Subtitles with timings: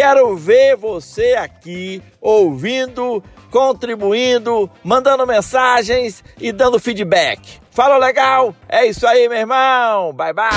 [0.00, 3.20] Quero ver você aqui ouvindo,
[3.50, 7.58] contribuindo, mandando mensagens e dando feedback.
[7.72, 8.54] Fala legal?
[8.68, 10.12] É isso aí, meu irmão.
[10.12, 10.48] Bye bye.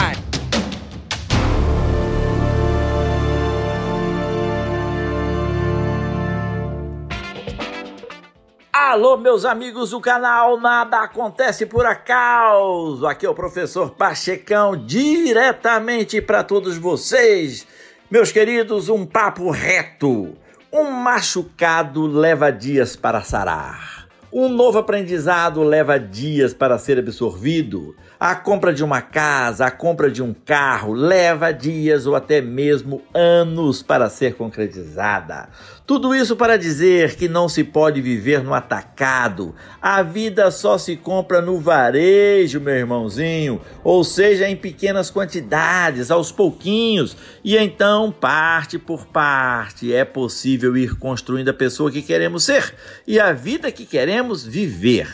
[8.72, 13.08] Alô, meus amigos do canal Nada Acontece por Acaso.
[13.08, 17.66] Aqui é o professor Pachecão, diretamente para todos vocês
[18.12, 20.36] meus queridos, um papo reto.
[20.72, 24.01] Um machucado leva dias para sarar.
[24.34, 27.94] Um novo aprendizado leva dias para ser absorvido.
[28.18, 33.02] A compra de uma casa, a compra de um carro leva dias ou até mesmo
[33.14, 35.50] anos para ser concretizada.
[35.86, 39.54] Tudo isso para dizer que não se pode viver no atacado.
[39.82, 46.32] A vida só se compra no varejo, meu irmãozinho, ou seja, em pequenas quantidades, aos
[46.32, 52.74] pouquinhos, e então, parte por parte, é possível ir construindo a pessoa que queremos ser
[53.06, 55.08] e a vida que queremos viver.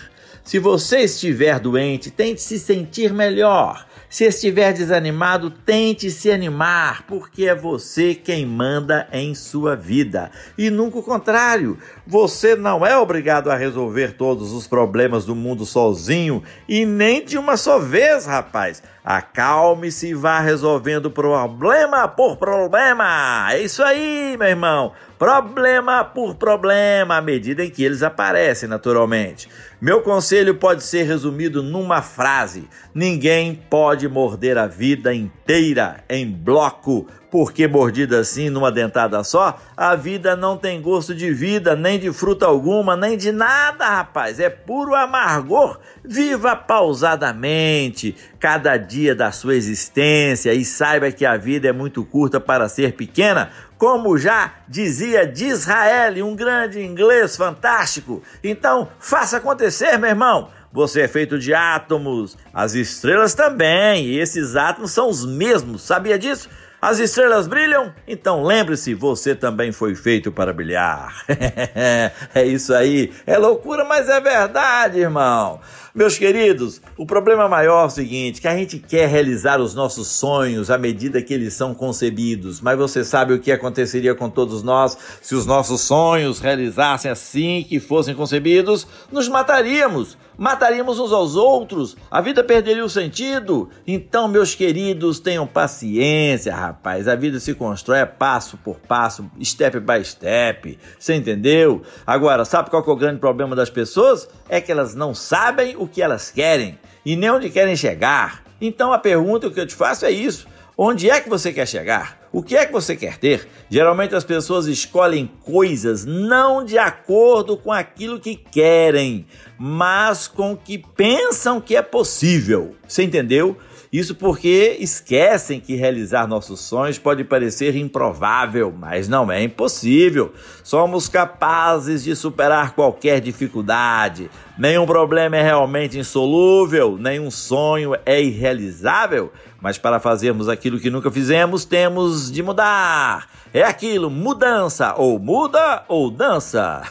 [0.47, 3.85] Se você estiver doente, tente se sentir melhor.
[4.09, 10.31] Se estiver desanimado, tente se animar, porque é você quem manda em sua vida.
[10.57, 11.77] E nunca o contrário.
[12.05, 17.37] Você não é obrigado a resolver todos os problemas do mundo sozinho e nem de
[17.37, 18.81] uma só vez, rapaz.
[19.03, 23.47] Acalme-se e vá resolvendo problema por problema.
[23.51, 24.93] É isso aí, meu irmão.
[25.17, 29.49] Problema por problema, à medida em que eles aparecem naturalmente.
[29.81, 30.01] Meu
[30.37, 37.67] conselho pode ser resumido numa frase: ninguém pode morder a vida inteira em bloco, porque
[37.67, 42.45] mordida assim numa dentada só, a vida não tem gosto de vida, nem de fruta
[42.45, 44.39] alguma, nem de nada, rapaz.
[44.39, 45.79] É puro amargor.
[46.03, 52.39] Viva pausadamente cada dia da sua existência e saiba que a vida é muito curta
[52.39, 58.23] para ser pequena, como já dizia Disraeli, um grande inglês fantástico.
[58.43, 60.49] Então, faça acontecer, meu irmão.
[60.71, 66.19] Você é feito de átomos, as estrelas também, e esses átomos são os mesmos, sabia
[66.19, 66.49] disso?
[66.79, 67.91] As estrelas brilham?
[68.07, 71.25] Então lembre-se, você também foi feito para brilhar.
[72.35, 73.11] é isso aí.
[73.25, 75.59] É loucura, mas é verdade, irmão.
[75.97, 80.07] Meus queridos, o problema maior é o seguinte: que a gente quer realizar os nossos
[80.07, 84.61] sonhos à medida que eles são concebidos, mas você sabe o que aconteceria com todos
[84.61, 88.85] nós se os nossos sonhos realizassem assim que fossem concebidos?
[89.11, 93.69] Nos mataríamos, mataríamos uns aos outros, a vida perderia o sentido.
[93.85, 97.07] Então, meus queridos, tenham paciência, rapaz.
[97.07, 100.77] A vida se constrói passo por passo, step by step.
[100.97, 101.81] Você entendeu?
[102.05, 104.29] Agora, sabe qual é o grande problema das pessoas?
[104.47, 108.43] É que elas não sabem o que elas querem e nem onde querem chegar.
[108.59, 112.27] Então a pergunta que eu te faço é isso: onde é que você quer chegar?
[112.31, 113.47] O que é que você quer ter?
[113.69, 119.25] Geralmente as pessoas escolhem coisas não de acordo com aquilo que querem,
[119.57, 122.75] mas com o que pensam que é possível.
[122.87, 123.57] Você entendeu?
[123.91, 130.33] Isso porque esquecem que realizar nossos sonhos pode parecer improvável, mas não é impossível.
[130.61, 134.29] Somos capazes de superar qualquer dificuldade.
[134.57, 139.31] Nenhum problema é realmente insolúvel, nenhum sonho é irrealizável.
[139.59, 143.27] Mas para fazermos aquilo que nunca fizemos, temos de mudar.
[143.53, 146.83] É aquilo, mudança, ou muda ou dança.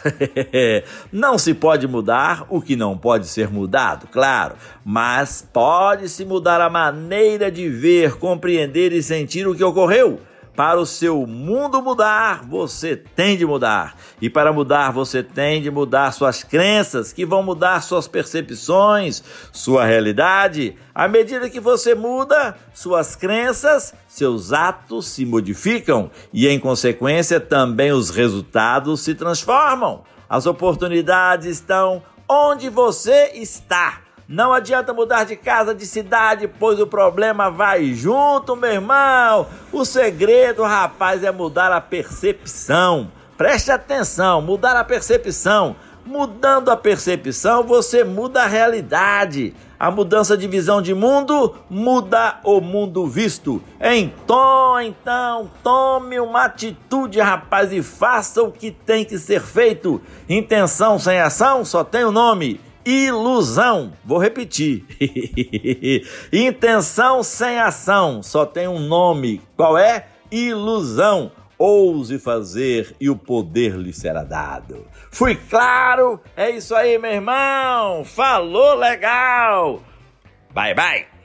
[1.12, 6.70] não se pode mudar o que não pode ser mudado, claro, mas pode-se mudar a
[6.70, 10.20] maneira de ver, compreender e sentir o que ocorreu.
[10.56, 13.94] Para o seu mundo mudar, você tem de mudar.
[14.22, 19.22] E para mudar, você tem de mudar suas crenças, que vão mudar suas percepções,
[19.52, 20.74] sua realidade.
[20.94, 27.92] À medida que você muda suas crenças, seus atos se modificam e, em consequência, também
[27.92, 30.04] os resultados se transformam.
[30.26, 34.05] As oportunidades estão onde você está.
[34.28, 39.46] Não adianta mudar de casa, de cidade, pois o problema vai junto, meu irmão.
[39.72, 43.12] O segredo, rapaz, é mudar a percepção.
[43.36, 45.76] Preste atenção, mudar a percepção.
[46.04, 49.54] Mudando a percepção, você muda a realidade.
[49.78, 53.62] A mudança de visão de mundo muda o mundo visto.
[53.80, 60.00] Então, então, tome uma atitude, rapaz, e faça o que tem que ser feito.
[60.28, 62.60] Intenção sem ação só tem o um nome.
[62.86, 63.92] Ilusão.
[64.04, 64.84] Vou repetir.
[66.32, 69.42] Intenção sem ação só tem um nome.
[69.56, 70.06] Qual é?
[70.30, 71.32] Ilusão.
[71.58, 74.86] Ouse fazer e o poder lhe será dado.
[75.10, 76.20] Fui claro?
[76.36, 78.04] É isso aí, meu irmão.
[78.04, 79.82] Falou legal.
[80.52, 81.15] Bye, bye.